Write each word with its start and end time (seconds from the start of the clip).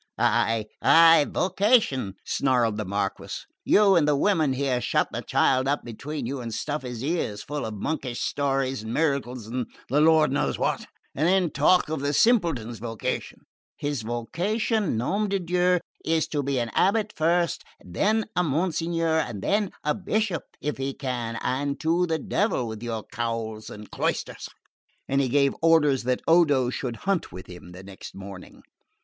"Ay, 0.17 0.65
ay! 0.81 1.27
vocation," 1.29 2.15
snarled 2.25 2.75
the 2.75 2.85
Marquess. 2.85 3.45
"You 3.63 3.95
and 3.95 4.07
the 4.07 4.15
women 4.15 4.53
here 4.53 4.81
shut 4.81 5.09
the 5.11 5.21
child 5.21 5.67
up 5.67 5.83
between 5.85 6.25
you 6.25 6.41
and 6.41 6.51
stuff 6.51 6.81
his 6.81 7.03
ears 7.03 7.43
full 7.43 7.67
of 7.67 7.75
monkish 7.75 8.19
stories 8.19 8.81
and 8.81 8.91
miracles 8.95 9.45
and 9.45 9.67
the 9.89 10.01
Lord 10.01 10.31
knows 10.31 10.57
what, 10.57 10.87
and 11.13 11.27
then 11.27 11.51
talk 11.51 11.87
of 11.87 11.99
the 11.99 12.13
simpleton's 12.13 12.79
vocation. 12.79 13.41
His 13.77 14.01
vocation, 14.01 14.97
nom 14.97 15.29
de 15.29 15.37
Dieu, 15.37 15.79
is 16.03 16.27
to 16.29 16.41
be 16.41 16.57
an 16.59 16.71
abbot 16.73 17.13
first, 17.15 17.63
and 17.79 17.93
then 17.93 18.25
a 18.35 18.41
monsignore, 18.41 19.19
and 19.19 19.43
then 19.43 19.71
a 19.83 19.93
bishop, 19.93 20.41
if 20.59 20.77
he 20.77 20.95
can 20.95 21.37
and 21.43 21.79
to 21.81 22.07
the 22.07 22.17
devil 22.17 22.67
with 22.67 22.81
your 22.81 23.03
cowls 23.11 23.69
and 23.69 23.91
cloisters!" 23.91 24.49
And 25.07 25.21
he 25.21 25.29
gave 25.29 25.53
orders 25.61 26.05
that 26.05 26.23
Odo 26.27 26.71
should 26.71 26.95
hunt 27.05 27.31
with 27.31 27.45
him 27.45 27.69
next 27.71 28.15
morning. 28.15 28.63